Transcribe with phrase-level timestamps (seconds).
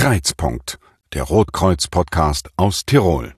[0.00, 0.78] Kreizpunkt,
[1.12, 3.34] der Rotkreuz-Podcast aus Tirol.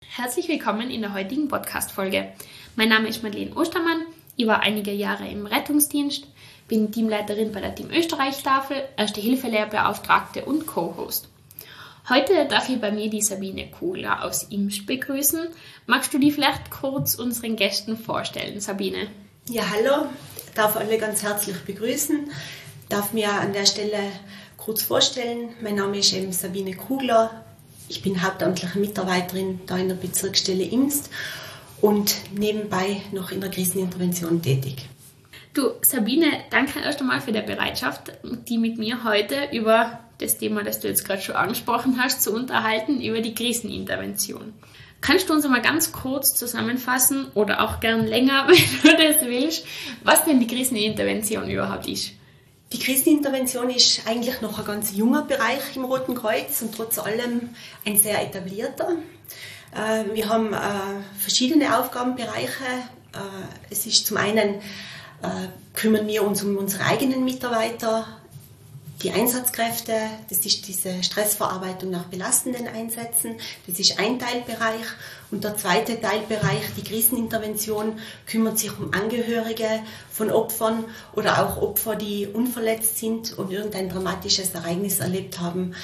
[0.00, 2.32] Herzlich willkommen in der heutigen Podcast-Folge.
[2.76, 4.06] Mein Name ist Madeleine Ostermann.
[4.36, 6.26] Ich war einige Jahre im Rettungsdienst,
[6.68, 11.28] bin Teamleiterin bei der Team Österreich-Tafel, Erste Hilfelehrbeauftragte und Co-Host.
[12.08, 15.48] Heute darf ich bei mir die Sabine Kugler aus Imst begrüßen.
[15.84, 19.08] Magst du die vielleicht kurz unseren Gästen vorstellen, Sabine?
[19.50, 20.06] Ja, hallo.
[20.46, 22.30] Ich darf alle ganz herzlich begrüßen.
[22.90, 23.98] Darf mir an der Stelle
[24.56, 25.50] kurz vorstellen.
[25.62, 27.44] Mein Name ist eben Sabine Kugler.
[27.88, 31.08] Ich bin hauptamtliche Mitarbeiterin da in der Bezirksstelle Imst
[31.80, 34.88] und nebenbei noch in der Krisenintervention tätig.
[35.54, 38.10] Du, Sabine, danke erst einmal für die Bereitschaft,
[38.48, 42.34] die mit mir heute über das Thema, das du jetzt gerade schon angesprochen hast, zu
[42.34, 44.52] unterhalten, über die Krisenintervention.
[45.00, 48.48] Kannst du uns einmal ganz kurz zusammenfassen oder auch gern länger,
[48.82, 49.64] wenn du das willst,
[50.02, 52.14] was denn die Krisenintervention überhaupt ist?
[52.72, 57.50] Die Krisenintervention ist eigentlich noch ein ganz junger Bereich im Roten Kreuz und trotz allem
[57.84, 58.90] ein sehr etablierter.
[59.74, 60.58] Äh, wir haben äh,
[61.18, 62.64] verschiedene Aufgabenbereiche.
[63.12, 63.18] Äh,
[63.70, 64.60] es ist zum einen
[65.74, 68.06] kümmern wir uns um unsere eigenen Mitarbeiter,
[69.02, 69.92] die Einsatzkräfte,
[70.28, 74.86] das ist diese Stressverarbeitung nach belastenden Einsätzen, das ist ein Teilbereich.
[75.30, 79.68] Und der zweite Teilbereich, die Krisenintervention, kümmert sich um Angehörige
[80.10, 80.84] von Opfern
[81.14, 85.74] oder auch Opfer, die unverletzt sind und irgendein dramatisches Ereignis erlebt haben.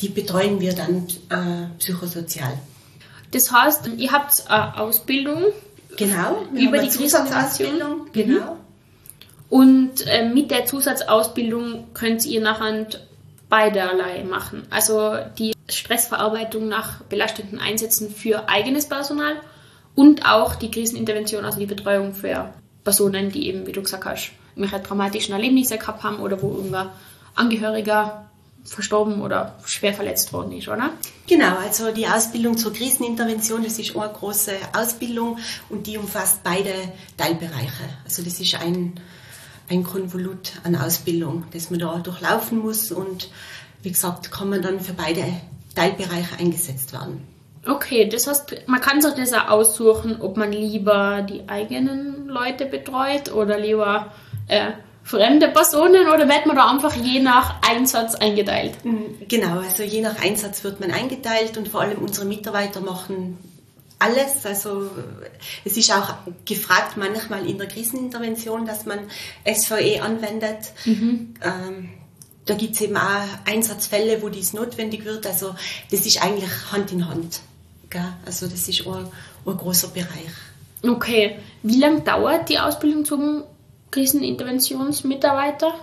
[0.00, 2.58] Die betreuen wir dann äh, psychosozial.
[3.32, 5.46] Das heißt, ihr habt eine Ausbildung
[5.96, 8.12] genau, über die Krisenintervention.
[8.12, 8.58] Genau.
[9.52, 12.86] Und äh, mit der Zusatzausbildung könnt ihr nachher
[13.50, 14.62] beiderlei machen.
[14.70, 19.34] Also die Stressverarbeitung nach belastenden Einsätzen für eigenes Personal
[19.94, 24.32] und auch die Krisenintervention, also die Betreuung für Personen, die eben, wie du gesagt hast,
[24.56, 26.88] irgendwelche traumatischen Erlebnisse gehabt haben oder wo irgendein
[27.34, 28.30] Angehöriger
[28.64, 30.94] verstorben oder schwer verletzt worden ist, oder?
[31.26, 36.72] Genau, also die Ausbildung zur Krisenintervention, das ist eine große Ausbildung und die umfasst beide
[37.18, 37.98] Teilbereiche.
[38.06, 38.94] Also das ist ein
[39.68, 43.30] ein Konvolut an Ausbildung, das man da durchlaufen muss und
[43.82, 45.24] wie gesagt, kann man dann für beide
[45.74, 47.26] Teilbereiche eingesetzt werden.
[47.66, 52.66] Okay, das heißt, man kann sich das auch aussuchen, ob man lieber die eigenen Leute
[52.66, 54.12] betreut oder lieber
[54.48, 54.72] äh,
[55.04, 58.74] fremde Personen oder wird man da einfach je nach Einsatz eingeteilt?
[59.28, 63.38] Genau, also je nach Einsatz wird man eingeteilt und vor allem unsere Mitarbeiter machen
[64.02, 64.44] alles.
[64.44, 64.90] Also
[65.64, 66.14] es ist auch
[66.44, 69.00] gefragt manchmal in der Krisenintervention, dass man
[69.46, 70.72] SVE anwendet.
[70.84, 71.34] Mhm.
[71.42, 71.90] Ähm,
[72.46, 75.26] da gibt es eben auch Einsatzfälle, wo dies notwendig wird.
[75.26, 75.54] Also
[75.90, 77.40] das ist eigentlich Hand in Hand.
[77.88, 78.12] Gell?
[78.26, 79.06] Also das ist ein,
[79.46, 80.30] ein großer Bereich.
[80.82, 81.38] Okay.
[81.62, 83.44] Wie lange dauert die Ausbildung zum
[83.92, 85.74] Kriseninterventionsmitarbeiter?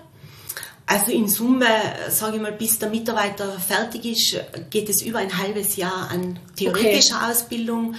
[0.92, 1.68] Also in Summe,
[2.10, 6.40] sage ich mal, bis der Mitarbeiter fertig ist, geht es über ein halbes Jahr an
[6.56, 7.32] theoretischer okay.
[7.32, 7.94] Ausbildung.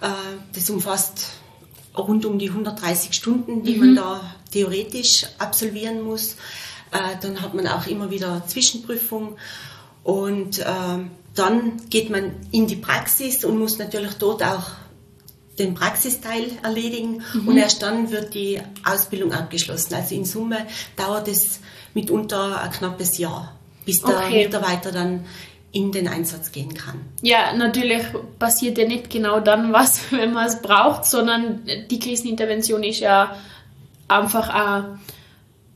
[0.00, 0.08] Äh,
[0.52, 1.28] das umfasst
[1.96, 3.78] rund um die 130 Stunden, die mhm.
[3.78, 6.32] man da theoretisch absolvieren muss.
[6.90, 9.36] Äh, dann hat man auch immer wieder Zwischenprüfung
[10.02, 10.64] und äh,
[11.36, 14.72] dann geht man in die Praxis und muss natürlich dort auch
[15.60, 17.46] den Praxisteil erledigen mhm.
[17.46, 19.94] und erst dann wird die Ausbildung abgeschlossen.
[19.94, 20.66] Also in Summe
[20.96, 21.60] dauert es
[21.96, 24.44] mitunter ein knappes Jahr, bis der okay.
[24.44, 25.24] Mitarbeiter dann
[25.72, 27.00] in den Einsatz gehen kann.
[27.22, 28.02] Ja, natürlich
[28.38, 33.34] passiert ja nicht genau dann was, wenn man es braucht, sondern die Krisenintervention ist ja
[34.08, 34.82] einfach äh,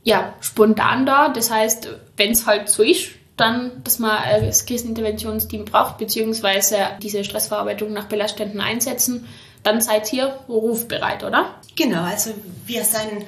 [0.03, 1.29] ja, spontan da.
[1.29, 7.23] Das heißt, wenn es halt so ist, dann, dass man das Kriseninterventionsteam braucht, beziehungsweise diese
[7.23, 9.27] Stressverarbeitung nach belastenden Einsätzen,
[9.63, 11.55] dann seid ihr rufbereit, oder?
[11.75, 12.31] Genau, also
[12.67, 13.25] wir sind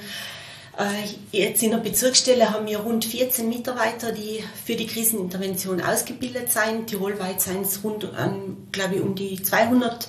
[1.30, 6.88] Jetzt in der Bezirksstelle haben wir rund 14 Mitarbeiter, die für die Krisenintervention ausgebildet sind.
[6.88, 8.08] Tirolweit sind es rund,
[8.72, 10.08] glaube ich, um die 200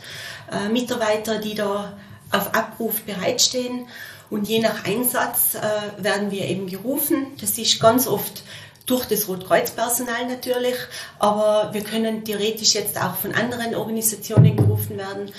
[0.52, 1.98] äh, Mitarbeiter, die da
[2.32, 3.88] auf Abruf bereitstehen.
[4.30, 7.28] Und je nach Einsatz äh, werden wir eben gerufen.
[7.40, 8.44] Das ist ganz oft
[8.86, 10.76] durch das Rotkreuzpersonal natürlich,
[11.18, 15.32] aber wir können theoretisch jetzt auch von anderen Organisationen gerufen werden.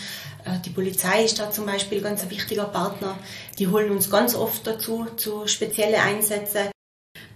[0.46, 3.18] Äh, die Polizei ist da zum Beispiel ganz ein wichtiger Partner.
[3.58, 6.70] Die holen uns ganz oft dazu, zu spezielle Einsätze.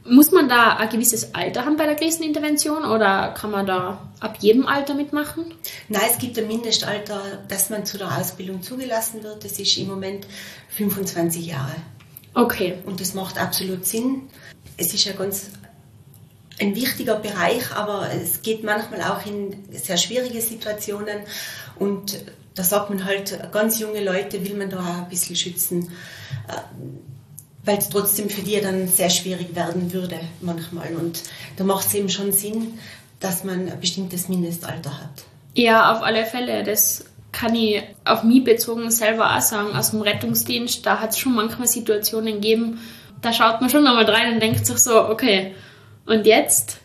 [0.05, 4.39] Muss man da ein gewisses Alter haben bei der Krisenintervention oder kann man da ab
[4.41, 5.55] jedem Alter mitmachen?
[5.89, 9.45] Nein, es gibt ein Mindestalter, dass man zu der Ausbildung zugelassen wird.
[9.45, 10.27] Das ist im Moment
[10.71, 11.75] 25 Jahre.
[12.33, 12.79] Okay.
[12.87, 14.29] Und das macht absolut Sinn.
[14.79, 15.51] Es ist ja ganz
[16.59, 21.21] ein wichtiger Bereich, aber es geht manchmal auch in sehr schwierige Situationen
[21.79, 22.25] und
[22.55, 25.91] da sagt man halt, ganz junge Leute will man da auch ein bisschen schützen.
[26.49, 26.53] Äh,
[27.65, 30.95] weil es trotzdem für die dann sehr schwierig werden würde manchmal.
[30.95, 31.23] Und
[31.57, 32.79] da macht es eben schon Sinn,
[33.21, 35.25] dass man ein bestimmtes Mindestalter hat.
[35.55, 36.65] Ja, auf alle Fälle.
[36.65, 39.77] Das kann ich auf mich bezogen selber auch sagen.
[39.77, 42.81] Aus dem Rettungsdienst, da hat es schon manchmal Situationen gegeben,
[43.21, 45.55] da schaut man schon nochmal rein und denkt sich so, okay,
[46.07, 46.79] und jetzt?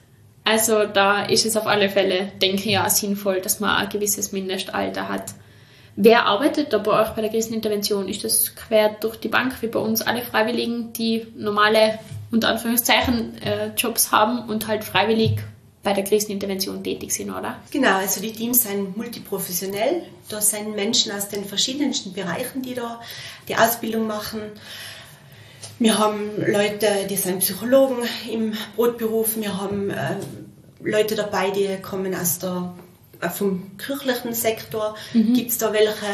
[0.44, 4.32] Also da ist es auf alle Fälle, denke ich, auch sinnvoll, dass man ein gewisses
[4.32, 5.34] Mindestalter hat.
[5.98, 8.10] Wer arbeitet da bei euch bei der Krisenintervention?
[8.10, 12.00] Ist das quer durch die Bank wie bei uns alle Freiwilligen, die normale,
[12.32, 15.40] unter Anführungszeichen, äh, Jobs haben und halt freiwillig
[15.84, 17.60] bei der Krisenintervention tätig sind, oder?
[17.72, 20.02] Genau, also die Teams sind multiprofessionell.
[20.28, 23.00] Da sind Menschen aus den verschiedensten Bereichen, die da
[23.48, 24.42] die Ausbildung machen.
[25.80, 27.98] Wir haben Leute, die sind Psychologen
[28.30, 29.38] im Brotberuf.
[29.38, 30.16] Wir haben äh,
[30.82, 32.74] Leute dabei, die kommen aus der
[33.34, 35.34] vom kirchlichen Sektor mhm.
[35.34, 36.06] gibt es da welche.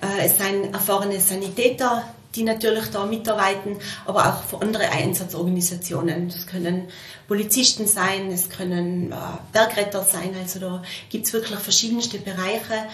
[0.00, 2.04] Äh, es sind erfahrene Sanitäter,
[2.34, 6.28] die natürlich da mitarbeiten, aber auch für andere Einsatzorganisationen.
[6.28, 6.88] Das können
[7.26, 9.16] Polizisten sein, es können äh,
[9.52, 12.84] Bergretter sein, also da gibt es wirklich verschiedenste Bereiche.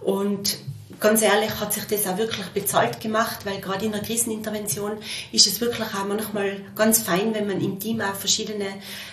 [0.00, 0.58] Und
[1.00, 4.92] ganz ehrlich hat sich das auch wirklich bezahlt gemacht, weil gerade in der Krisenintervention
[5.32, 8.66] ist es wirklich auch manchmal ganz fein, wenn man im Team auch verschiedene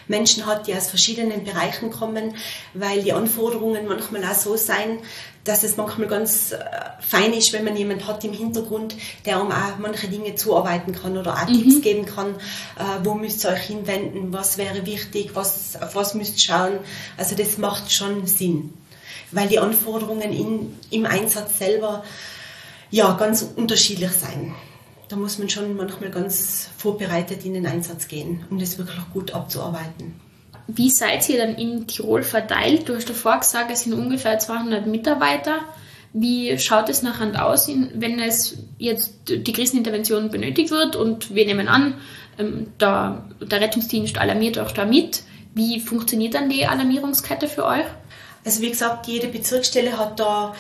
[0.08, 2.36] Menschen hat, die aus verschiedenen Bereichen kommen,
[2.74, 5.00] weil die Anforderungen manchmal auch so sein,
[5.44, 6.60] dass es manchmal ganz äh,
[7.00, 8.96] fein ist, wenn man jemanden hat im Hintergrund,
[9.26, 11.54] der um auch manche Dinge zuarbeiten kann oder auch mhm.
[11.54, 16.14] Tipps geben kann, äh, wo müsst ihr euch hinwenden, was wäre wichtig, was, auf was
[16.14, 16.80] müsst ihr schauen.
[17.18, 18.74] Also das macht schon Sinn
[19.32, 22.04] weil die Anforderungen in, im Einsatz selber
[22.90, 24.54] ja ganz unterschiedlich sein.
[25.08, 29.34] Da muss man schon manchmal ganz vorbereitet in den Einsatz gehen, um das wirklich gut
[29.34, 30.20] abzuarbeiten.
[30.68, 32.88] Wie seid ihr dann in Tirol verteilt?
[32.88, 35.60] Du hast davor gesagt, es sind ungefähr 200 Mitarbeiter.
[36.14, 41.68] Wie schaut es nachher aus, wenn es jetzt die Krisenintervention benötigt wird und wir nehmen
[41.68, 41.96] an,
[42.38, 45.24] ähm, der, der Rettungsdienst alarmiert auch da mit?
[45.54, 47.86] Wie funktioniert dann die Alarmierungskette für euch?
[48.44, 50.56] Also wie gesagt, jede Bezirksstelle hat da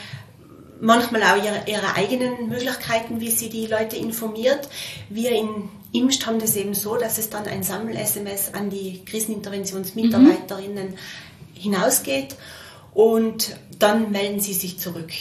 [0.80, 4.68] manchmal auch ihre, ihre eigenen Möglichkeiten, wie sie die Leute informiert.
[5.10, 10.92] Wir in Imst haben das eben so, dass es dann ein Sammel-SMS an die Kriseninterventionsmitarbeiterinnen
[10.92, 10.98] mhm.
[11.54, 12.36] hinausgeht
[12.94, 15.12] und dann melden sie sich zurück.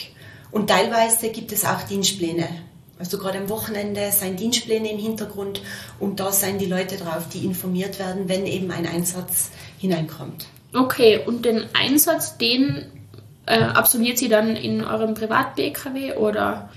[0.51, 2.47] Und teilweise gibt es auch Dienstpläne.
[2.99, 5.61] Also gerade am Wochenende sind Dienstpläne im Hintergrund
[5.99, 9.49] und da sind die Leute drauf, die informiert werden, wenn eben ein Einsatz
[9.79, 10.47] hineinkommt.
[10.73, 12.85] Okay, und den Einsatz, den
[13.45, 16.69] äh, absolviert sie dann in eurem Privat-BKW oder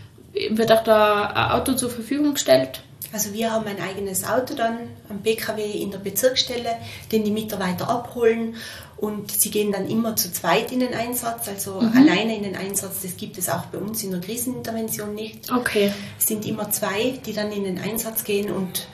[0.50, 2.82] wird auch da ein Auto zur Verfügung gestellt?
[3.12, 4.76] Also wir haben ein eigenes Auto dann
[5.08, 6.76] am BKW in der Bezirksstelle,
[7.12, 8.56] den die Mitarbeiter abholen
[8.96, 11.96] und sie gehen dann immer zu zweit in den Einsatz, also mhm.
[11.96, 13.02] alleine in den Einsatz.
[13.02, 15.52] Das gibt es auch bei uns in der Krisenintervention nicht.
[15.52, 15.92] Okay.
[16.18, 18.88] Es sind immer zwei, die dann in den Einsatz gehen und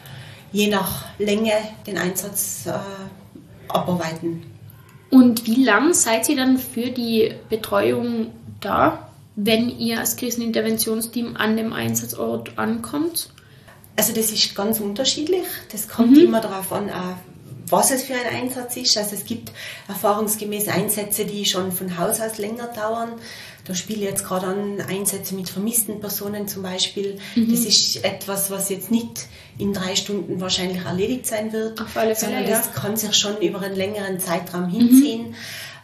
[0.52, 1.52] je nach Länge
[1.86, 2.72] den Einsatz äh,
[3.68, 4.49] abarbeiten.
[5.10, 8.28] Und wie lang seid ihr dann für die Betreuung
[8.60, 13.30] da, wenn ihr als Kriseninterventionsteam an dem Einsatzort ankommt?
[13.96, 15.44] Also das ist ganz unterschiedlich.
[15.72, 16.24] Das kommt mhm.
[16.24, 16.90] immer darauf an,
[17.70, 18.96] was es für ein Einsatz ist.
[18.96, 19.52] Also es gibt
[19.88, 23.12] erfahrungsgemäß Einsätze, die schon von Haus aus länger dauern.
[23.64, 27.18] Da spiele ich jetzt gerade an Einsätze mit vermissten Personen zum Beispiel.
[27.34, 27.50] Mhm.
[27.50, 29.26] Das ist etwas, was jetzt nicht
[29.58, 32.72] in drei Stunden wahrscheinlich erledigt sein wird, Auf alle Fälle, sondern das ja.
[32.72, 35.28] kann sich schon über einen längeren Zeitraum hinziehen.
[35.28, 35.34] Mhm.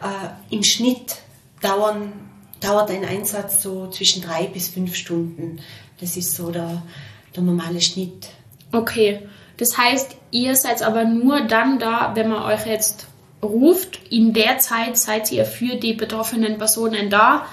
[0.01, 1.17] Äh, Im Schnitt
[1.61, 2.13] dauern,
[2.59, 5.59] dauert ein Einsatz so zwischen drei bis fünf Stunden.
[5.99, 6.81] Das ist so der,
[7.35, 8.29] der normale Schnitt.
[8.71, 9.21] Okay.
[9.57, 13.07] Das heißt, ihr seid aber nur dann da, wenn man euch jetzt
[13.41, 13.99] ruft.
[14.09, 17.45] In der Zeit seid ihr für die betroffenen Personen da.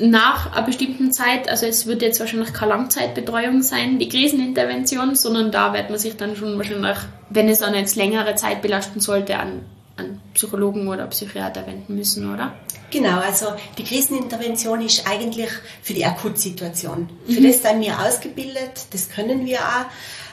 [0.00, 5.50] Nach einer bestimmten Zeit, also es wird jetzt wahrscheinlich keine Langzeitbetreuung sein, die Krisenintervention, sondern
[5.50, 6.98] da wird man sich dann schon wahrscheinlich,
[7.30, 9.64] wenn es dann jetzt längere Zeit belasten sollte, an,
[9.96, 12.54] an Psychologen oder Psychiater wenden müssen, oder?
[12.92, 13.46] Genau, also
[13.76, 15.50] die Krisenintervention ist eigentlich
[15.82, 17.08] für die Akutsituation.
[17.26, 17.32] Mhm.
[17.32, 19.86] Für das sind wir ausgebildet, das können wir auch.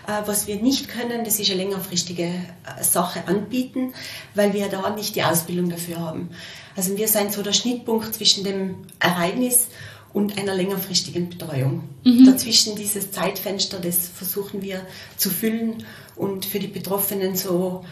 [0.07, 3.93] Äh, was wir nicht können, das ist eine längerfristige äh, Sache anbieten,
[4.33, 6.29] weil wir da nicht die Ausbildung dafür haben.
[6.75, 9.69] Also wir sind so der Schnittpunkt zwischen dem Ereignis
[10.13, 11.89] und einer längerfristigen Betreuung.
[12.03, 12.25] Mhm.
[12.25, 14.81] Dazwischen dieses Zeitfenster, das versuchen wir
[15.17, 15.83] zu füllen
[16.15, 17.83] und für die Betroffenen so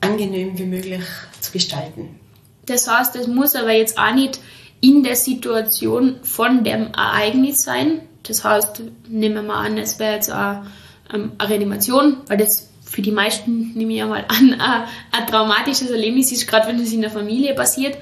[0.00, 1.02] angenehm wie möglich
[1.40, 2.20] zu gestalten.
[2.66, 4.40] Das heißt, es muss aber jetzt auch nicht
[4.80, 8.02] in der Situation von dem Ereignis sein.
[8.22, 10.62] Das heißt, nehmen wir mal an, es wäre jetzt auch
[11.12, 15.26] ähm, eine Reanimation, weil das für die meisten, nehme ich ja mal an, ein, ein
[15.26, 17.98] traumatisches Erlebnis ist, gerade wenn es in der Familie passiert.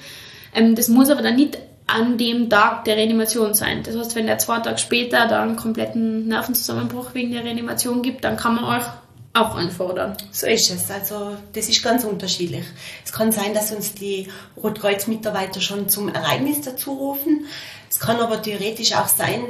[0.55, 3.83] Ähm, das muss aber dann nicht an dem Tag der Reanimation sein.
[3.85, 8.25] Das heißt, wenn der zwei Tage später da einen kompletten Nervenzusammenbruch wegen der Reanimation gibt,
[8.25, 8.87] dann kann man euch
[9.35, 10.17] auch anfordern.
[10.33, 10.91] So ist es.
[10.91, 12.65] Also das ist ganz unterschiedlich.
[13.05, 17.47] Es kann sein, dass uns die Rotkreuz-Mitarbeiter schon zum Ereignis dazu rufen.
[17.91, 19.43] Es kann aber theoretisch auch sein,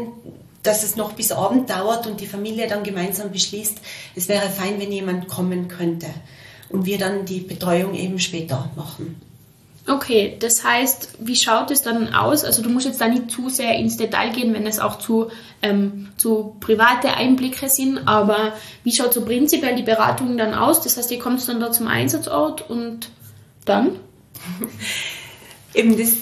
[0.66, 3.78] dass es noch bis Abend dauert und die Familie dann gemeinsam beschließt,
[4.14, 6.08] es wäre fein, wenn jemand kommen könnte.
[6.68, 9.20] Und wir dann die Betreuung eben später machen.
[9.88, 12.44] Okay, das heißt, wie schaut es dann aus?
[12.44, 15.30] Also du musst jetzt da nicht zu sehr ins Detail gehen, wenn es auch zu,
[15.62, 20.80] ähm, zu private Einblicke sind, aber wie schaut so prinzipiell die Beratung dann aus?
[20.80, 23.11] Das heißt, ihr kommt dann da zum Einsatzort und
[23.64, 23.92] dann?
[25.75, 26.14] Eben das,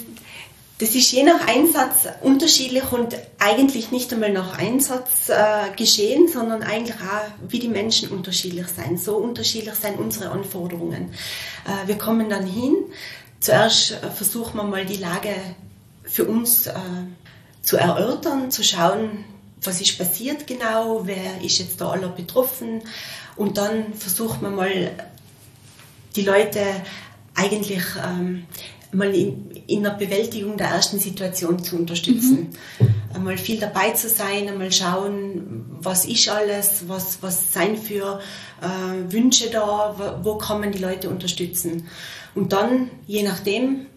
[0.77, 6.63] das ist je nach Einsatz unterschiedlich und eigentlich nicht einmal nach Einsatz äh, geschehen, sondern
[6.63, 8.97] eigentlich auch, wie die Menschen unterschiedlich sein.
[8.97, 11.13] So unterschiedlich sind unsere Anforderungen.
[11.65, 12.75] Äh, wir kommen dann hin,
[13.45, 15.29] Zuerst äh, versuchen wir mal die Lage
[16.03, 16.73] für uns äh,
[17.61, 19.23] zu erörtern, zu schauen,
[19.61, 22.81] was ist passiert genau, wer ist jetzt da aller betroffen
[23.35, 24.91] und dann versucht man mal
[26.15, 26.59] die Leute
[27.35, 28.47] eigentlich ähm,
[28.91, 32.53] mal in, in, der Bewältigung der ersten Situation zu unterstützen.
[32.79, 32.87] Mhm.
[33.13, 38.19] Einmal viel dabei zu sein, einmal schauen, was ist alles, was, was sein für
[38.61, 41.87] äh, Wünsche da, wo, wo kann man die Leute unterstützen.
[42.33, 43.87] Und dann, je nachdem,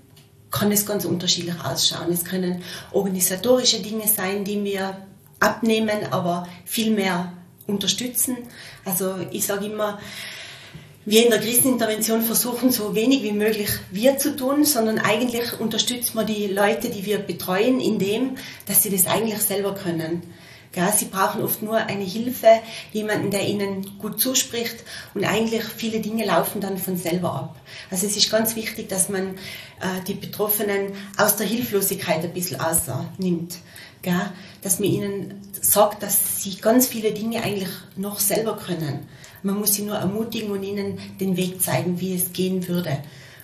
[0.50, 2.10] kann es ganz unterschiedlich ausschauen.
[2.10, 4.96] Es können organisatorische Dinge sein, die wir
[5.40, 7.32] abnehmen, aber viel mehr
[7.66, 8.37] unterstützen.
[8.84, 9.98] Also ich sage immer,
[11.09, 16.17] wir in der Krisenintervention versuchen so wenig wie möglich wir zu tun, sondern eigentlich unterstützen
[16.17, 18.37] wir die Leute, die wir betreuen, indem,
[18.67, 20.23] dass sie das eigentlich selber können.
[20.77, 22.61] Ja, sie brauchen oft nur eine Hilfe,
[22.93, 24.85] jemanden, der ihnen gut zuspricht
[25.15, 27.57] und eigentlich viele Dinge laufen dann von selber ab.
[27.91, 29.31] Also es ist ganz wichtig, dass man
[29.81, 33.57] äh, die Betroffenen aus der Hilflosigkeit ein bisschen außernimmt.
[34.05, 39.09] Ja, dass man ihnen sagt, dass sie ganz viele Dinge eigentlich noch selber können.
[39.42, 42.99] Man muss sie nur ermutigen und ihnen den Weg zeigen, wie es gehen würde.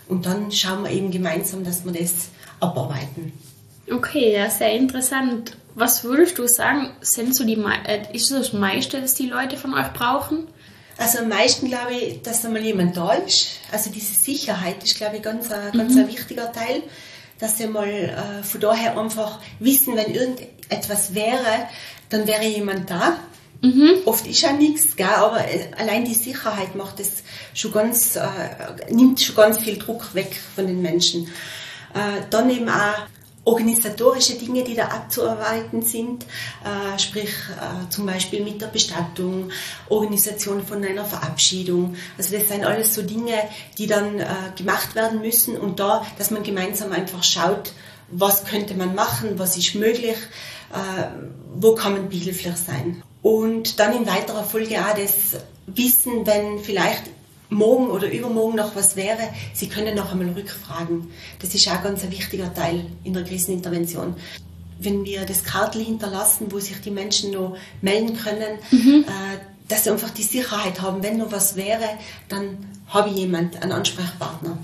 [0.09, 2.29] Und dann schauen wir eben gemeinsam, dass wir das
[2.61, 3.33] abarbeiten.
[3.91, 5.57] Okay, ja, sehr interessant.
[5.75, 9.75] Was würdest du sagen, sind so die, äh, ist das meiste, das die Leute von
[9.75, 10.47] euch brauchen?
[10.97, 13.59] Also am meisten glaube ich, dass einmal jemand da ist.
[13.73, 16.03] Also diese Sicherheit ist, glaube ich, ganz, ein, ganz mhm.
[16.03, 16.83] ein wichtiger Teil.
[17.41, 21.69] Dass sie mal äh, von daher einfach wissen, wenn irgendetwas wäre,
[22.09, 23.19] dann wäre jemand da.
[23.65, 24.03] Mhm.
[24.05, 27.23] Oft ist ja nichts, gell, aber äh, allein die Sicherheit macht es
[27.55, 28.29] schon ganz, äh,
[28.91, 31.29] nimmt schon ganz viel Druck weg von den Menschen.
[31.95, 33.07] Äh, dann eben auch
[33.45, 36.25] organisatorische Dinge, die da abzuarbeiten sind,
[36.63, 39.51] äh, sprich äh, zum Beispiel mit der Bestattung,
[39.89, 41.97] Organisation von einer Verabschiedung.
[42.19, 43.35] Also das sind alles so Dinge,
[43.79, 47.73] die dann äh, gemacht werden müssen und da, dass man gemeinsam einfach schaut,
[48.11, 50.19] was könnte man machen, was ist möglich,
[50.71, 51.07] äh,
[51.55, 53.03] wo kann man behilflich sein.
[53.25, 57.05] Und dann in weiterer Folge auch das Wissen, wenn vielleicht
[57.49, 61.11] morgen oder übermorgen noch was wäre, Sie können noch einmal rückfragen.
[61.39, 64.15] Das ist auch ganz ein wichtiger Teil in der Krisenintervention.
[64.79, 69.07] Wenn wir das Kartel hinterlassen, wo sich die Menschen noch melden können, mhm.
[69.09, 69.39] äh,
[69.69, 71.89] dass sie einfach die Sicherheit haben, wenn noch was wäre,
[72.29, 74.59] dann habe ich jemand, einen Ansprechpartner.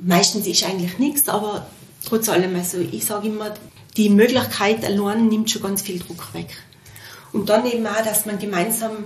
[0.00, 1.66] Meistens ist eigentlich nichts, aber
[2.02, 3.52] trotz allem, also ich sage immer,
[3.98, 6.48] die Möglichkeit allein nimmt schon ganz viel Druck weg.
[7.32, 9.04] Und dann eben auch, dass man gemeinsam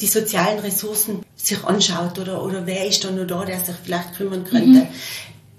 [0.00, 4.14] die sozialen Ressourcen sich anschaut oder, oder wer ist da nur da, der sich vielleicht
[4.14, 4.80] kümmern könnte.
[4.80, 4.88] Mhm.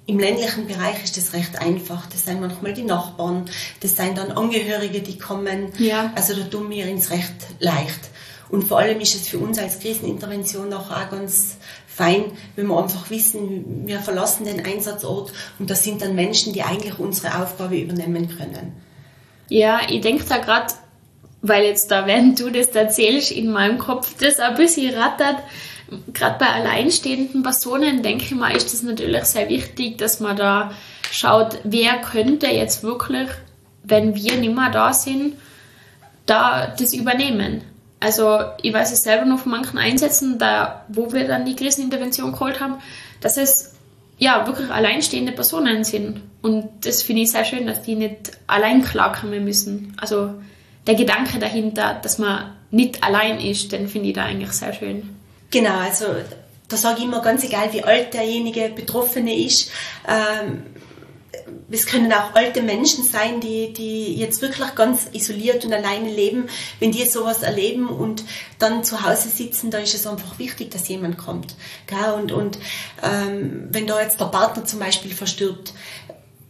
[0.06, 2.06] Im ländlichen Bereich ist das recht einfach.
[2.08, 3.46] Das sind manchmal die Nachbarn,
[3.82, 5.74] das sind dann Angehörige, die kommen.
[5.79, 6.13] Ja.
[6.15, 8.10] Also da tun wir uns recht leicht.
[8.50, 12.25] Und vor allem ist es für uns als Krisenintervention auch ganz fein,
[12.56, 17.00] wenn wir einfach wissen, wir verlassen den Einsatzort und das sind dann Menschen, die eigentlich
[17.00, 18.74] unsere Aufgabe übernehmen können.
[19.50, 20.74] Ja, ich denke da gerade
[21.41, 25.38] weil jetzt da, während du das erzählst, in meinem Kopf das ein bisschen rattert.
[26.13, 30.72] Gerade bei alleinstehenden Personen, denke ich mal, ist das natürlich sehr wichtig, dass man da
[31.12, 33.29] schaut, wer könnte jetzt wirklich,
[33.84, 35.36] wenn wir nicht mehr da sind,
[36.25, 37.62] da das übernehmen.
[38.00, 42.34] Also ich weiß es selber noch von manchen Einsätzen, da, wo wir dann die Krisenintervention
[42.34, 42.75] geholt haben,
[43.22, 43.74] dass es
[44.17, 46.22] ja wirklich alleinstehende Personen sind.
[46.41, 49.96] Und das finde ich sehr schön, dass die nicht allein klarkommen müssen.
[49.98, 50.36] Also
[50.88, 55.15] der Gedanke dahinter, dass man nicht allein ist, den finde ich da eigentlich sehr schön.
[55.51, 56.06] Genau, also
[56.67, 59.72] da sage ich immer ganz egal, wie alt derjenige Betroffene ist.
[60.08, 60.63] Ähm,
[61.70, 66.48] es können auch alte Menschen sein, die, die jetzt wirklich ganz isoliert und alleine leben.
[66.79, 68.24] Wenn die sowas erleben und
[68.60, 71.56] dann zu Hause sitzen, da ist es einfach wichtig, dass jemand kommt.
[72.15, 72.58] Und, und
[73.03, 75.74] ähm, wenn da jetzt der Partner zum Beispiel verstirbt,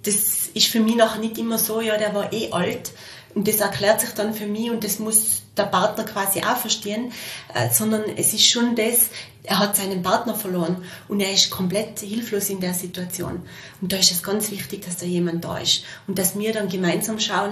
[0.04, 2.92] das ist für mich nachher nicht immer so, ja, der war eh alt
[3.38, 7.12] und das erklärt sich dann für mich und das muss der Partner quasi auch verstehen,
[7.54, 9.10] äh, sondern es ist schon das,
[9.44, 13.44] er hat seinen Partner verloren und er ist komplett hilflos in der Situation.
[13.80, 16.68] Und da ist es ganz wichtig, dass da jemand da ist und dass wir dann
[16.68, 17.52] gemeinsam schauen,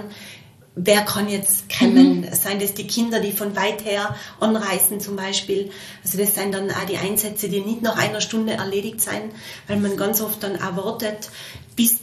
[0.73, 2.21] wer kann jetzt kommen?
[2.21, 2.33] Mhm.
[2.33, 5.69] Seien das die Kinder, die von weit her anreisen zum Beispiel?
[6.03, 9.29] Also das sind dann auch die Einsätze, die nicht nach einer Stunde erledigt sein,
[9.67, 11.29] weil man ganz oft dann erwartet,
[11.75, 11.99] bis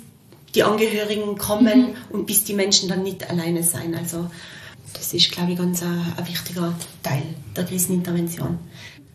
[0.54, 1.97] die Angehörigen kommen mhm.
[2.11, 3.94] und bis die Menschen dann nicht alleine sein.
[3.94, 4.30] Also
[4.92, 7.23] das ist, glaube ich, ganz ein, ein wichtiger Teil
[7.56, 8.59] der Krisenintervention.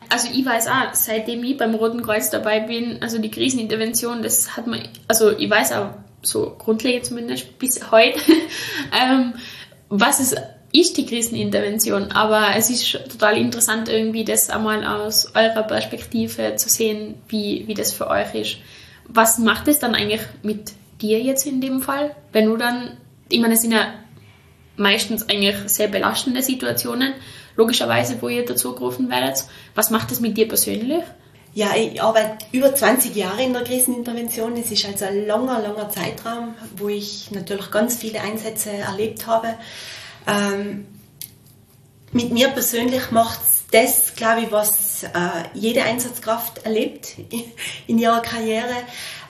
[0.10, 4.56] Also ich weiß auch, seitdem ich beim Roten Kreuz dabei bin, also die Krisenintervention, das
[4.56, 5.89] hat man, also ich weiß auch
[6.22, 8.20] so grundlegend zumindest bis heute,
[9.00, 9.34] ähm,
[9.89, 10.36] was es
[10.74, 16.70] ist die Krisenintervention, aber es ist total interessant irgendwie das einmal aus eurer Perspektive zu
[16.70, 18.58] sehen, wie, wie das für euch ist.
[19.08, 22.98] Was macht es dann eigentlich mit dir jetzt in dem Fall, wenn du dann,
[23.30, 23.94] ich meine, es sind ja
[24.75, 27.13] meistens eigentlich sehr belastende Situationen,
[27.56, 29.46] logischerweise, wo ihr dazu gerufen werdet.
[29.75, 31.04] Was macht das mit dir persönlich?
[31.54, 34.56] Ja, ich arbeite über 20 Jahre in der Krisenintervention.
[34.58, 39.56] Es ist also ein langer, langer Zeitraum, wo ich natürlich ganz viele Einsätze erlebt habe.
[40.27, 40.86] Ähm,
[42.12, 45.08] mit mir persönlich macht es das, glaube ich, was äh,
[45.54, 47.16] jede Einsatzkraft erlebt
[47.88, 48.75] in ihrer Karriere.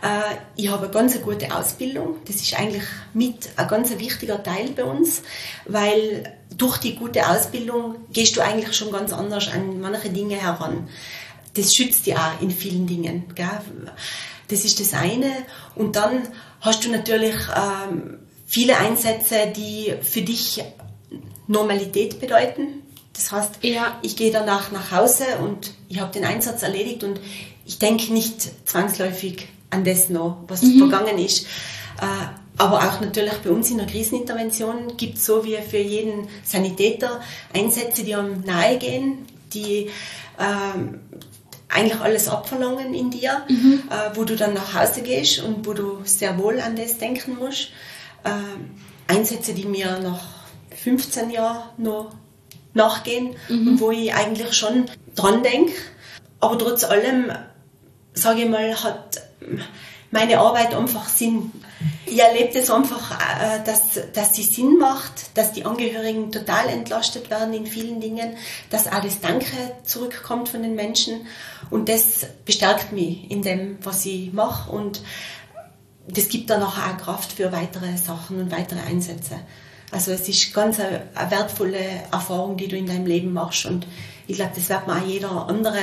[0.01, 2.17] Äh, ich habe eine ganz gute Ausbildung.
[2.25, 5.21] Das ist eigentlich mit ein ganz wichtiger Teil bei uns,
[5.65, 10.87] weil durch die gute Ausbildung gehst du eigentlich schon ganz anders an manche Dinge heran.
[11.53, 13.25] Das schützt dich auch in vielen Dingen.
[13.35, 13.47] Gell?
[14.47, 15.31] Das ist das eine.
[15.75, 16.27] Und dann
[16.61, 20.63] hast du natürlich ähm, viele Einsätze, die für dich
[21.47, 22.83] Normalität bedeuten.
[23.13, 23.97] Das heißt, ja.
[24.03, 27.19] ich gehe danach nach Hause und ich habe den Einsatz erledigt und
[27.65, 30.79] ich denke nicht zwangsläufig an das noch, was mhm.
[30.79, 31.45] vergangen ist.
[32.01, 36.27] Äh, aber auch natürlich bei uns in der Krisenintervention gibt es so wie für jeden
[36.43, 37.21] Sanitäter
[37.53, 39.89] Einsätze, die einem nahe gehen, die
[40.39, 40.99] ähm,
[41.69, 43.83] eigentlich alles abverlangen in dir, mhm.
[43.89, 47.37] äh, wo du dann nach Hause gehst und wo du sehr wohl an das denken
[47.37, 47.69] musst.
[48.23, 50.21] Äh, Einsätze, die mir nach
[50.83, 52.11] 15 Jahren noch
[52.73, 53.67] nachgehen mhm.
[53.67, 55.73] und wo ich eigentlich schon dran denke.
[56.39, 57.31] Aber trotz allem,
[58.13, 59.26] sage ich mal, hat
[60.11, 61.51] meine Arbeit einfach Sinn.
[62.05, 67.29] Ich erlebe das einfach, äh, dass, dass die Sinn macht, dass die Angehörigen total entlastet
[67.29, 68.35] werden in vielen Dingen,
[68.69, 69.47] dass auch das Danke
[69.83, 71.27] zurückkommt von den Menschen
[71.69, 75.01] und das bestärkt mich in dem, was ich mache und
[76.07, 79.35] das gibt dann auch Kraft für weitere Sachen und weitere Einsätze.
[79.91, 81.79] Also es ist ganz eine, eine wertvolle
[82.11, 83.85] Erfahrung, die du in deinem Leben machst und
[84.27, 85.81] ich glaube, das wird mir auch jeder andere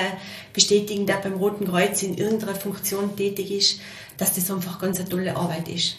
[0.53, 3.81] bestätigen, der beim Roten Kreuz in irgendeiner Funktion tätig ist,
[4.19, 5.97] dass das einfach ganz eine tolle Arbeit ist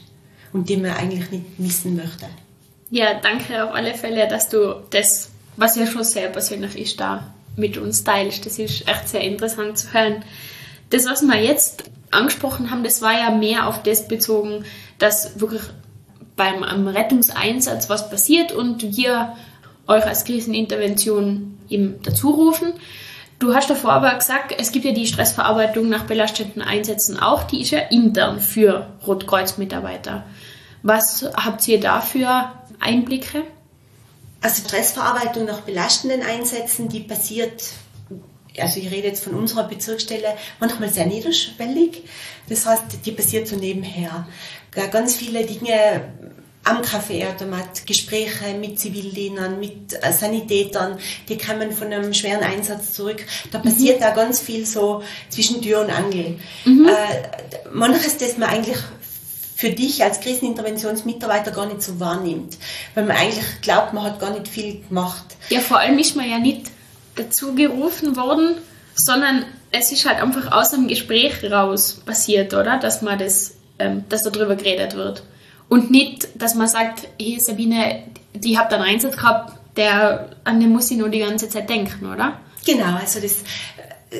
[0.53, 2.27] und die man eigentlich nicht missen möchte.
[2.91, 7.33] Ja, danke auf alle Fälle, dass du das, was ja schon sehr persönlich ist, da
[7.55, 8.45] mit uns teilst.
[8.45, 10.23] Das ist echt sehr interessant zu hören.
[10.91, 14.65] Das, was wir jetzt angesprochen haben, das war ja mehr auf das bezogen,
[14.99, 15.63] dass wirklich
[16.35, 19.35] beim Rettungseinsatz was passiert und wir
[19.87, 22.73] euch als Krisenintervention eben dazu rufen.
[23.37, 27.61] Du hast davor aber gesagt, es gibt ja die Stressverarbeitung nach belastenden Einsätzen auch, die
[27.61, 30.23] ist ja intern für Rotkreuz-Mitarbeiter.
[30.83, 33.43] Was habt ihr da für Einblicke?
[34.41, 37.63] Also Stressverarbeitung nach belastenden Einsätzen, die passiert,
[38.57, 42.03] also ich rede jetzt von unserer Bezirksstelle, manchmal sehr niederschwellig.
[42.47, 44.27] Das heißt, die passiert so nebenher.
[44.91, 46.13] Ganz viele Dinge
[46.65, 50.97] am Kaffeeautomat Gespräche mit Zivildienern, mit äh, Sanitätern,
[51.29, 53.23] die kommen von einem schweren Einsatz zurück.
[53.51, 54.03] Da passiert mhm.
[54.03, 56.39] da ganz viel so zwischen Tür und Angel.
[56.65, 56.87] Mhm.
[56.87, 58.77] Äh, manches, das man eigentlich
[59.55, 62.57] für dich als Kriseninterventionsmitarbeiter gar nicht so wahrnimmt,
[62.95, 65.37] weil man eigentlich glaubt, man hat gar nicht viel gemacht.
[65.49, 66.71] Ja, vor allem ist man ja nicht
[67.15, 68.55] dazu gerufen worden,
[68.95, 72.79] sondern es ist halt einfach aus einem Gespräch raus passiert, oder?
[72.79, 75.23] Dass man das, ähm, dass darüber geredet wird.
[75.69, 80.69] Und nicht, dass man sagt, hey Sabine, die habt einen Einsatz gehabt, der, an den
[80.69, 82.39] muss ich nur die ganze Zeit denken, oder?
[82.65, 83.37] Genau, also das,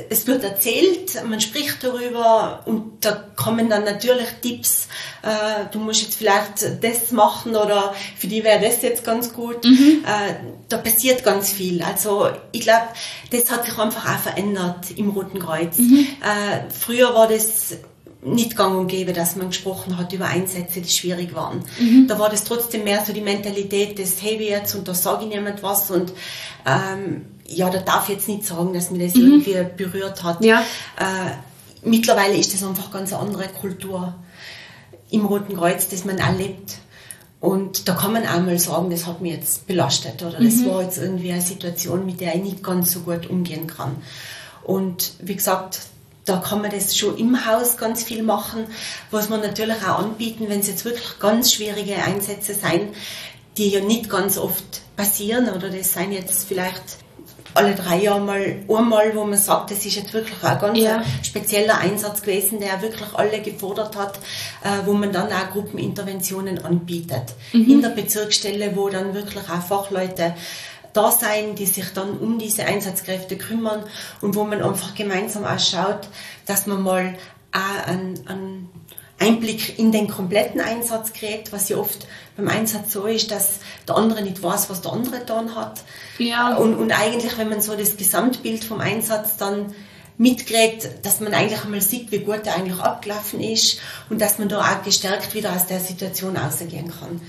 [0.10, 4.88] es wird erzählt, man spricht darüber und da kommen dann natürlich Tipps,
[5.22, 9.64] äh, du musst jetzt vielleicht das machen oder für die wäre das jetzt ganz gut.
[9.64, 10.04] Mhm.
[10.06, 10.34] Äh,
[10.70, 11.82] da passiert ganz viel.
[11.84, 12.88] Also ich glaube,
[13.32, 15.78] das hat sich einfach auch verändert im Roten Kreuz.
[15.78, 16.08] Mhm.
[16.22, 17.78] Äh, früher war das
[18.26, 21.64] nicht gang und gäbe, dass man gesprochen hat über Einsätze, die schwierig waren.
[21.80, 22.08] Mhm.
[22.08, 25.30] Da war das trotzdem mehr so die Mentalität des Hey jetzt und da sage ich
[25.30, 26.12] niemand was und
[26.66, 29.44] ähm, ja, da darf ich jetzt nicht sagen, dass mir das mhm.
[29.44, 30.44] irgendwie berührt hat.
[30.44, 30.62] Ja.
[30.98, 31.32] Äh,
[31.88, 34.16] mittlerweile ist das einfach ganz eine andere Kultur.
[35.12, 36.80] im Roten Kreuz, das man erlebt.
[37.40, 40.66] Und da kann man einmal sagen, das hat mich jetzt belastet oder das mhm.
[40.66, 43.98] war jetzt irgendwie eine Situation, mit der ich nicht ganz so gut umgehen kann.
[44.64, 45.82] Und wie gesagt,
[46.26, 48.66] da kann man das schon im Haus ganz viel machen,
[49.12, 52.90] was man natürlich auch anbieten, wenn es jetzt wirklich ganz schwierige Einsätze sein,
[53.58, 57.06] die ja nicht ganz oft passieren oder das sind jetzt vielleicht
[57.54, 61.04] alle drei Jahre mal einmal, wo man sagt, das ist jetzt wirklich ein ganz ja.
[61.24, 64.18] spezieller Einsatz gewesen, der wirklich alle gefordert hat,
[64.64, 67.34] äh, wo man dann auch Gruppeninterventionen anbietet.
[67.54, 67.70] Mhm.
[67.70, 70.36] In der Bezirksstelle, wo dann wirklich auch Fachleute
[70.96, 73.84] da sein, die sich dann um diese Einsatzkräfte kümmern
[74.22, 76.08] und wo man einfach gemeinsam auch schaut,
[76.46, 77.16] dass man mal
[77.52, 78.70] auch einen, einen
[79.20, 82.06] Einblick in den kompletten Einsatz kriegt, was ja oft
[82.36, 85.82] beim Einsatz so ist, dass der andere nicht weiß, was der andere dann hat.
[86.18, 86.56] Ja.
[86.56, 89.74] Und, und eigentlich, wenn man so das Gesamtbild vom Einsatz dann
[90.18, 93.80] mitkriegt, dass man eigentlich einmal sieht, wie gut der eigentlich abgelaufen ist
[94.10, 97.22] und dass man da auch gestärkt wieder aus der Situation rausgehen kann.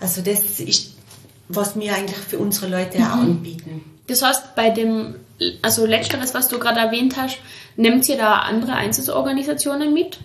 [0.00, 0.97] Also das ist,
[1.48, 3.04] was wir eigentlich für unsere Leute mhm.
[3.04, 3.84] auch anbieten.
[4.06, 5.16] Das heißt, bei dem,
[5.62, 7.38] also letzteres, was du gerade erwähnt hast,
[7.76, 10.18] nimmt ihr da andere Einsatzorganisationen mit?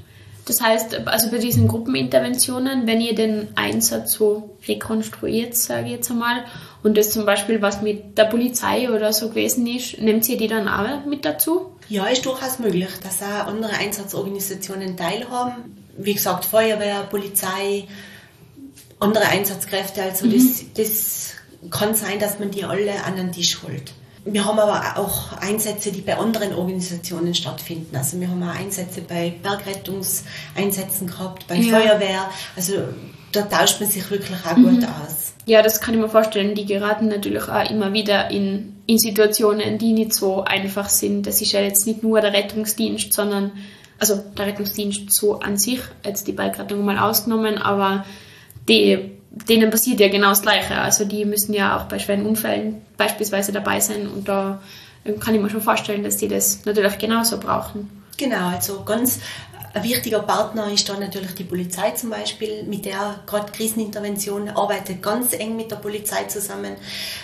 [0.46, 6.12] Das heißt, also bei diesen Gruppeninterventionen, wenn ihr den Einsatz so rekonstruiert, sage ich jetzt
[6.12, 6.44] einmal,
[6.84, 10.50] und das zum Beispiel was mit der Polizei oder so gewesen ist, nehmt ihr die
[10.50, 11.72] dann auch mit dazu?
[11.88, 15.78] Ja, ist durchaus möglich, dass auch andere Einsatzorganisationen teilhaben.
[15.98, 17.88] Wie gesagt, Feuerwehr, Polizei,
[19.04, 20.02] andere Einsatzkräfte.
[20.02, 20.34] Also mhm.
[20.34, 21.34] das, das
[21.70, 23.94] kann sein, dass man die alle an den Tisch holt.
[24.26, 27.96] Wir haben aber auch Einsätze, die bei anderen Organisationen stattfinden.
[27.96, 31.78] Also wir haben auch Einsätze bei Bergrettungseinsätzen gehabt, bei ja.
[31.78, 32.30] Feuerwehr.
[32.56, 32.74] Also
[33.34, 34.80] da tauscht man sich wirklich auch mhm.
[34.80, 35.34] gut aus.
[35.46, 36.56] Ja, das kann ich mir vorstellen.
[36.56, 41.28] Die geraten natürlich auch immer wieder in, in Situationen, die nicht so einfach sind.
[41.28, 43.52] Das ist ja jetzt nicht nur der Rettungsdienst, sondern
[44.00, 48.06] also der Rettungsdienst so an sich, jetzt die Bergrettung mal ausgenommen, aber
[48.68, 50.76] die denen passiert ja genau das Gleiche.
[50.76, 54.62] Also die müssen ja auch bei schweren Unfällen beispielsweise dabei sein und da
[55.06, 57.90] ähm, kann ich mir schon vorstellen, dass die das natürlich genauso brauchen.
[58.18, 59.20] Genau, also ganz
[59.74, 65.02] ein wichtiger Partner ist da natürlich die Polizei zum Beispiel, mit der gerade Krisenintervention arbeitet
[65.02, 66.74] ganz eng mit der Polizei zusammen.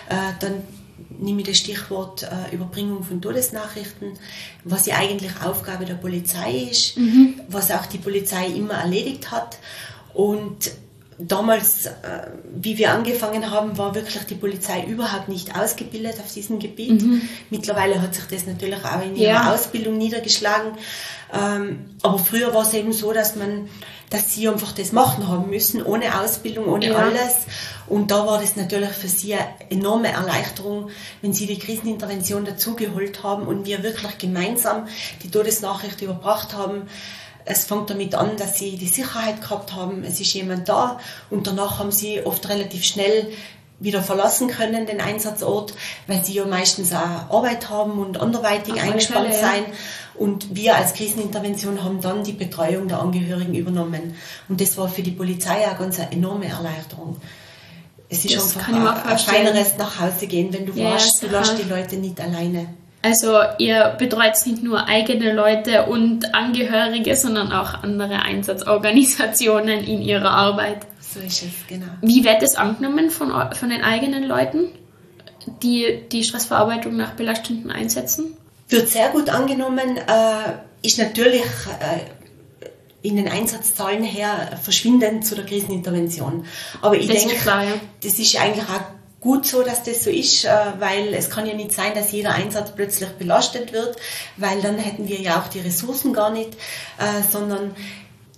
[0.10, 0.64] Äh, dann
[1.20, 4.14] nehme ich das Stichwort äh, Überbringung von Todesnachrichten,
[4.64, 7.40] was ja eigentlich Aufgabe der Polizei ist, mhm.
[7.48, 9.60] was auch die Polizei immer erledigt hat.
[10.16, 10.72] Und
[11.20, 11.92] damals, äh,
[12.56, 17.02] wie wir angefangen haben, war wirklich die Polizei überhaupt nicht ausgebildet auf diesem Gebiet.
[17.02, 17.22] Mhm.
[17.50, 19.54] Mittlerweile hat sich das natürlich auch in ihrer ja.
[19.54, 20.72] Ausbildung niedergeschlagen.
[21.32, 23.70] Ähm, aber früher war es eben so, dass man,
[24.10, 26.96] dass sie einfach das machen haben müssen, ohne Ausbildung, ohne ja.
[26.96, 27.46] alles.
[27.88, 30.90] Und da war das natürlich für sie eine enorme Erleichterung,
[31.22, 34.88] wenn sie die Krisenintervention dazugeholt haben und wir wirklich gemeinsam
[35.22, 36.84] die Todesnachricht überbracht haben
[37.50, 41.48] es fängt damit an, dass sie die Sicherheit gehabt haben, es ist jemand da und
[41.48, 43.32] danach haben sie oft relativ schnell
[43.80, 45.74] wieder verlassen können, den Einsatzort,
[46.06, 49.66] weil sie ja meistens auch Arbeit haben und anderweitig Ach, eingespannt Fälle, sein.
[50.16, 54.16] Und wir als Krisenintervention haben dann die Betreuung der Angehörigen übernommen.
[54.50, 57.16] Und das war für die Polizei auch ganz eine enorme Erleichterung.
[58.10, 61.28] Es ist das einfach ein, ein feineres nach Hause gehen, wenn du ja, weißt, du
[61.28, 62.68] lässt die Leute nicht alleine.
[63.02, 70.32] Also ihr betreut nicht nur eigene Leute und Angehörige, sondern auch andere Einsatzorganisationen in ihrer
[70.32, 70.86] Arbeit.
[71.00, 71.88] So ist es, genau.
[72.02, 74.68] Wie wird es angenommen von, von den eigenen Leuten,
[75.64, 78.38] die die Stressverarbeitung nach belastenden Einsätzen?
[78.68, 82.02] Wird sehr gut angenommen, äh, ist natürlich äh,
[83.02, 86.46] in den Einsatzzahlen her verschwindend zu der Krisenintervention.
[86.82, 87.64] Aber ich denke, ja.
[88.04, 91.54] das ist eigentlich auch gut so, dass das so ist, äh, weil es kann ja
[91.54, 93.98] nicht sein, dass jeder Einsatz plötzlich belastet wird,
[94.38, 96.54] weil dann hätten wir ja auch die Ressourcen gar nicht,
[96.98, 97.76] äh, sondern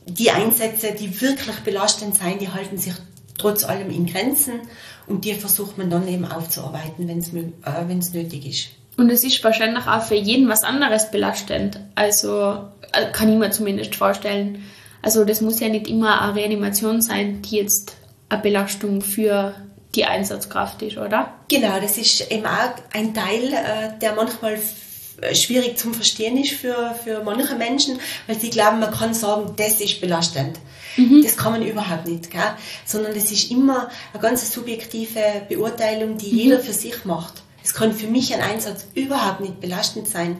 [0.06, 2.94] die Einsätze, die wirklich belastend sein, die halten sich
[3.38, 4.54] trotz allem in Grenzen
[5.08, 8.70] und die versucht man dann eben aufzuarbeiten, wenn es äh, nötig ist.
[8.98, 11.80] Und es ist wahrscheinlich auch für jeden was anderes belastend.
[11.96, 12.68] Also
[13.14, 14.64] kann ich mir zumindest vorstellen.
[15.02, 17.96] Also das muss ja nicht immer eine Reanimation sein, die jetzt
[18.30, 19.56] eine Belastung für
[19.96, 21.34] die Einsatzkraft ist, oder?
[21.50, 24.58] Genau, das ist eben auch ein Teil, äh, der manchmal
[25.34, 29.80] schwierig zum Verstehen ist für, für manche Menschen, weil sie glauben, man kann sagen, das
[29.80, 30.60] ist belastend.
[30.98, 31.22] Mhm.
[31.24, 32.42] Das kann man überhaupt nicht, gell?
[32.86, 36.38] sondern das ist immer eine ganz subjektive Beurteilung, die mhm.
[36.38, 37.42] jeder für sich macht.
[37.64, 40.38] Es kann für mich ein Einsatz überhaupt nicht belastend sein,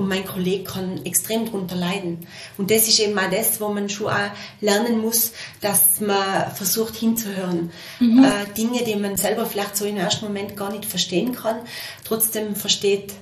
[0.00, 2.26] und mein Kollege kann extrem darunter leiden.
[2.56, 4.30] Und das ist eben auch das, wo man schon auch
[4.62, 7.70] lernen muss, dass man versucht hinzuhören.
[7.98, 8.24] Mhm.
[8.24, 11.56] Äh, Dinge, die man selber vielleicht so im ersten Moment gar nicht verstehen kann,
[12.04, 13.12] trotzdem versteht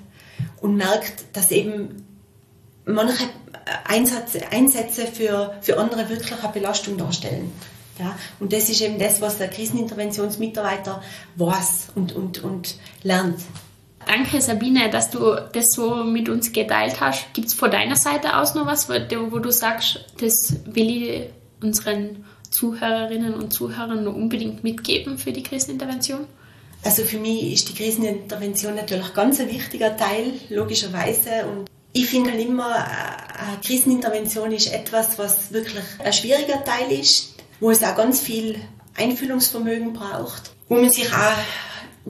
[0.60, 2.06] und merkt, dass eben
[2.84, 3.24] manche
[3.84, 7.52] Einsätze, Einsätze für, für andere wirklich eine Belastung darstellen.
[7.98, 11.02] Ja, und das ist eben das, was der Kriseninterventionsmitarbeiter
[11.34, 13.40] weiß und, und, und lernt.
[14.08, 17.34] Danke, Sabine, dass du das so mit uns geteilt hast.
[17.34, 21.30] Gibt es von deiner Seite aus noch was, wo du sagst, das will ich
[21.62, 26.26] unseren Zuhörerinnen und Zuhörern noch unbedingt mitgeben für die Krisenintervention?
[26.82, 31.44] Also für mich ist die Krisenintervention natürlich ganz ein wichtiger Teil, logischerweise.
[31.44, 36.90] Und ich finde halt immer, äh, eine Krisenintervention ist etwas, was wirklich ein schwieriger Teil
[36.92, 38.58] ist, wo es auch ganz viel
[38.96, 41.36] Einfühlungsvermögen braucht, wo man sich auch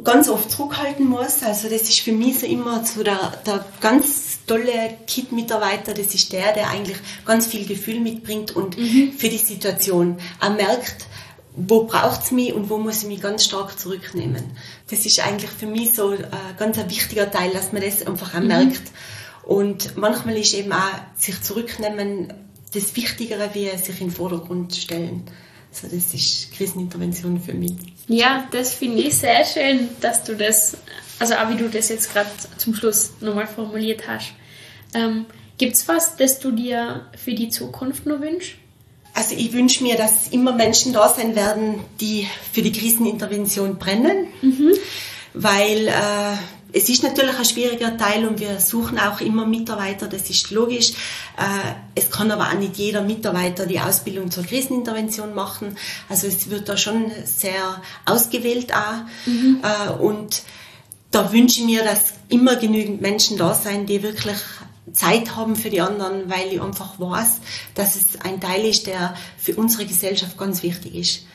[0.05, 1.43] ganz oft zurückhalten muss.
[1.43, 6.33] Also das ist für mich so immer so der, der ganz tolle Kit-Mitarbeiter, das ist
[6.33, 9.13] der, der eigentlich ganz viel Gefühl mitbringt und mhm.
[9.17, 11.07] für die Situation auch merkt,
[11.55, 14.57] wo braucht es mich und wo muss ich mich ganz stark zurücknehmen.
[14.91, 16.25] Das ist eigentlich für mich so ein
[16.57, 18.47] ganz ein wichtiger Teil, dass man das einfach auch mhm.
[18.47, 18.83] merkt.
[19.43, 20.79] Und manchmal ist eben auch
[21.17, 22.33] sich zurücknehmen
[22.75, 25.25] das Wichtigere, wie sich in den Vordergrund stellen.
[25.83, 27.75] Also das ist Krisenintervention für mich.
[28.09, 30.77] Ja, das finde ich sehr schön, dass du das,
[31.19, 34.33] also auch wie du das jetzt gerade zum Schluss nochmal formuliert hast.
[34.95, 35.27] Ähm,
[35.59, 38.53] Gibt es was, das du dir für die Zukunft nur wünschst?
[39.14, 44.29] Also ich wünsche mir, dass immer Menschen da sein werden, die für die Krisenintervention brennen,
[44.43, 44.73] mhm.
[45.35, 46.37] weil äh,
[46.73, 50.93] es ist natürlich ein schwieriger Teil und wir suchen auch immer Mitarbeiter, das ist logisch.
[51.39, 55.77] Äh, es kann aber auch nicht jeder Mitarbeiter die Ausbildung zur Krisenintervention machen.
[56.09, 59.27] Also es wird da schon sehr ausgewählt auch.
[59.27, 59.63] Mhm.
[59.63, 60.43] Äh, und
[61.11, 64.37] da wünsche ich mir, dass immer genügend Menschen da sein, die wirklich
[64.93, 67.41] Zeit haben für die anderen, weil ich einfach weiß,
[67.75, 71.27] dass es ein Teil ist, der für unsere Gesellschaft ganz wichtig ist.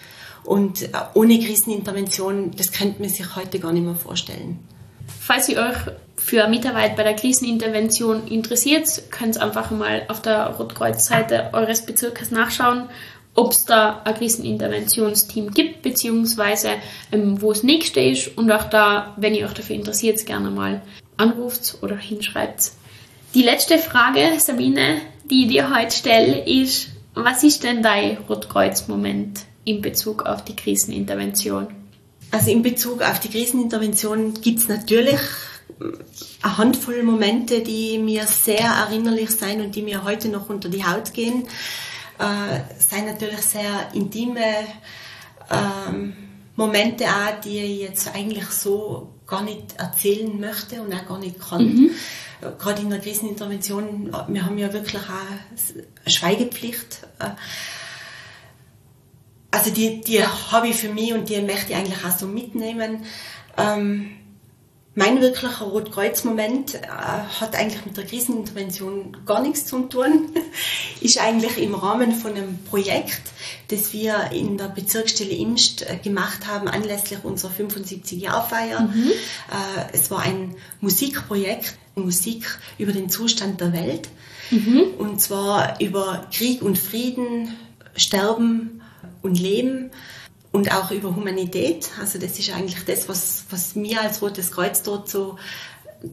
[0.43, 4.59] Und äh, ohne Krisenintervention, das könnte man sich heute gar nicht mehr vorstellen.
[5.07, 10.47] Falls ihr euch für Mitarbeit bei der Krisenintervention interessiert, könnt ihr einfach mal auf der
[10.47, 12.89] Rotkreuz-Seite eures Bezirkes nachschauen,
[13.35, 16.69] ob es da ein Kriseninterventionsteam gibt, beziehungsweise
[17.11, 20.81] ähm, wo es nächste ist und auch da, wenn ihr euch dafür interessiert, gerne mal
[21.17, 22.71] anruft oder hinschreibt.
[23.33, 29.41] Die letzte Frage, Sabine, die ich dir heute stelle, ist, was ist denn dein Rotkreuz-Moment
[29.65, 31.67] in Bezug auf die Krisenintervention?
[32.33, 35.19] Also in Bezug auf die Krisenintervention gibt es natürlich
[36.41, 40.83] eine Handvoll Momente, die mir sehr erinnerlich sein und die mir heute noch unter die
[40.83, 41.43] Haut gehen.
[42.17, 44.65] Äh, sind natürlich sehr intime
[45.51, 46.13] ähm,
[46.55, 51.39] Momente auch, die ich jetzt eigentlich so gar nicht erzählen möchte und auch gar nicht
[51.39, 51.63] kann.
[51.63, 51.91] Mhm.
[52.57, 57.07] Gerade in der Krisenintervention, wir haben ja wirklich auch eine Schweigepflicht.
[57.19, 57.29] Äh,
[59.53, 63.05] also die, die habe ich für mich und die möchte ich eigentlich auch so mitnehmen.
[63.55, 64.09] Ähm,
[64.95, 70.29] mein wirklicher Rotkreuz-Moment äh, hat eigentlich mit der Krisenintervention gar nichts zu tun.
[71.01, 73.21] ist eigentlich im Rahmen von einem Projekt,
[73.67, 78.81] das wir in der Bezirksstelle Imst äh, gemacht haben, anlässlich unserer 75-Jahr-Feier.
[78.81, 79.11] Mhm.
[79.11, 84.09] Äh, es war ein Musikprojekt, Musik über den Zustand der Welt.
[84.49, 84.95] Mhm.
[84.97, 87.55] Und zwar über Krieg und Frieden,
[87.95, 88.82] Sterben,
[89.23, 89.89] und Leben
[90.51, 91.89] und auch über Humanität.
[91.99, 95.37] Also das ist eigentlich das, was, was wir als Rotes Kreuz dort so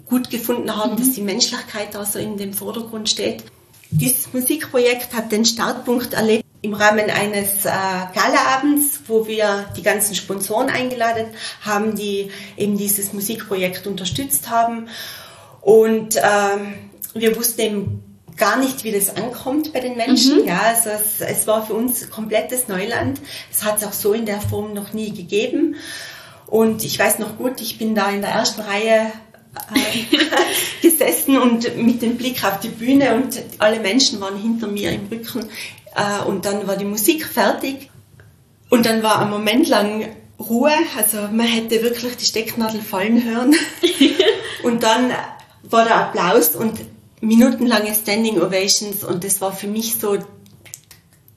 [0.06, 0.96] gut gefunden haben, mhm.
[0.96, 3.44] dass die Menschlichkeit da so in dem Vordergrund steht.
[3.90, 7.70] Dieses Musikprojekt hat den Startpunkt erlebt im Rahmen eines äh,
[8.14, 11.26] Galaabends, wo wir die ganzen Sponsoren eingeladen
[11.62, 14.88] haben, die eben dieses Musikprojekt unterstützt haben.
[15.60, 16.74] Und ähm,
[17.14, 20.42] wir wussten eben gar nicht, wie das ankommt bei den Menschen.
[20.42, 20.48] Mhm.
[20.48, 23.20] Ja, also es, es, war für uns komplettes Neuland.
[23.50, 25.76] Es hat es auch so in der Form noch nie gegeben.
[26.46, 29.12] Und ich weiß noch gut, ich bin da in der ersten Reihe
[29.74, 30.16] äh,
[30.82, 35.06] gesessen und mit dem Blick auf die Bühne und alle Menschen waren hinter mir im
[35.10, 35.48] Rücken.
[35.94, 37.90] Äh, und dann war die Musik fertig.
[38.68, 43.54] Und dann war ein Moment lang Ruhe, also man hätte wirklich die Stecknadel fallen hören.
[44.62, 45.12] und dann
[45.62, 46.80] war der Applaus und
[47.20, 50.18] minutenlange Standing Ovations und das war für mich so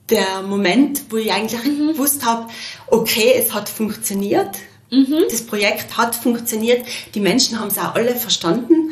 [0.10, 1.90] der Moment, wo ich eigentlich mhm.
[1.90, 2.48] gewusst habe,
[2.88, 4.58] okay, es hat funktioniert.
[4.92, 5.24] Mhm.
[5.30, 6.86] Das Projekt hat funktioniert.
[7.16, 8.92] Die Menschen haben es auch alle verstanden.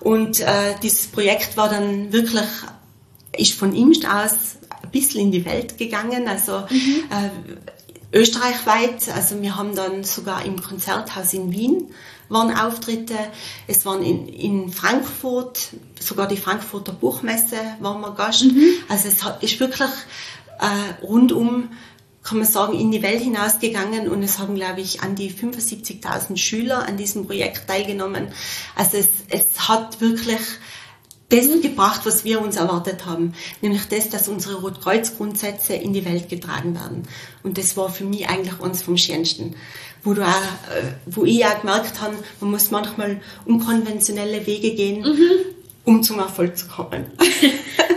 [0.00, 2.44] Und äh, dieses Projekt war dann wirklich,
[3.36, 4.32] ist von ihm aus
[4.82, 6.28] ein bisschen in die Welt gegangen.
[6.28, 7.04] Also mhm.
[7.10, 9.08] äh, österreichweit.
[9.14, 11.88] Also wir haben dann sogar im Konzerthaus in Wien
[12.32, 13.14] waren Auftritte.
[13.66, 15.68] Es waren in, in Frankfurt,
[16.00, 18.44] sogar die Frankfurter Buchmesse waren wir Gast.
[18.44, 18.74] Mhm.
[18.88, 19.90] Also es ist wirklich
[20.58, 21.70] äh, rundum,
[22.22, 26.36] kann man sagen, in die Welt hinausgegangen und es haben, glaube ich, an die 75.000
[26.36, 28.28] Schüler an diesem Projekt teilgenommen.
[28.76, 30.40] Also es, es hat wirklich
[31.32, 33.34] das gebracht, was wir uns erwartet haben.
[33.60, 37.04] Nämlich das, dass unsere Rotkreuz-Grundsätze in die Welt getragen werden.
[37.42, 39.56] Und das war für mich eigentlich eines vom Schönsten.
[40.04, 45.02] Wo, du auch, äh, wo ich auch gemerkt habe, man muss manchmal unkonventionelle Wege gehen,
[45.02, 45.28] mhm.
[45.84, 47.06] Um zum Erfolg zu kommen.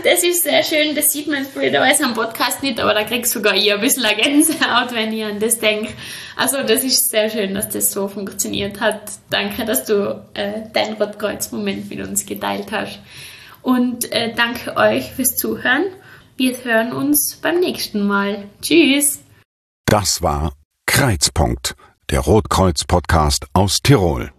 [0.06, 3.56] Das ist sehr schön, das sieht man blöderweise am Podcast nicht, aber da kriegst sogar
[3.56, 5.93] ich ein bisschen eine Gänsehaut, wenn ich an das denke.
[6.36, 9.02] Also das ist sehr schön, dass das so funktioniert hat.
[9.32, 13.00] Danke, dass du äh, deinen Rotkreuz-Moment mit uns geteilt hast.
[13.63, 15.86] Und äh, danke euch fürs Zuhören.
[16.38, 18.43] Wir hören uns beim nächsten Mal.
[18.62, 19.24] Tschüss.
[19.88, 20.54] Das war
[20.86, 21.76] Kreuzpunkt,
[22.12, 24.32] der Rotkreuz-Podcast aus Tirol.